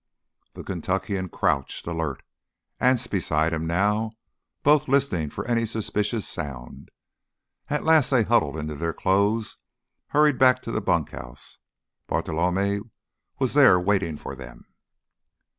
The 0.55 0.63
Kentuckian 0.63 1.29
crouched, 1.29 1.85
alert, 1.85 2.23
Anse 2.79 3.05
beside 3.05 3.53
him 3.53 3.67
now, 3.67 4.13
both 4.63 4.87
listening 4.87 5.29
for 5.29 5.45
any 5.45 5.63
suspicious 5.63 6.27
sound. 6.27 6.89
At 7.67 7.83
last 7.83 8.09
they 8.09 8.23
huddled 8.23 8.57
into 8.57 8.73
their 8.73 8.93
clothes, 8.93 9.57
hurried 10.07 10.39
back 10.39 10.63
to 10.63 10.71
the 10.71 10.81
bunkhouse. 10.81 11.59
Bartolomé 12.09 12.81
was 13.37 13.53
there 13.53 13.79
waiting 13.79 14.17
for 14.17 14.33
them. 14.35 14.65